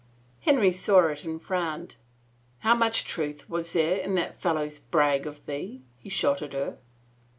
Henry 0.39 0.71
saw 0.71 1.09
it 1.09 1.23
and 1.23 1.39
frowned." 1.39 1.97
How 2.65 2.73
much 2.73 3.05
truth 3.05 3.47
was 3.47 3.73
there 3.73 3.97
in 3.99 4.15
that 4.15 4.35
fellow's 4.35 4.79
brag 4.79 5.27
of 5.27 5.45
thee?" 5.45 5.83
he 5.99 6.09
shot 6.09 6.41
at 6.41 6.53
her. 6.53 6.79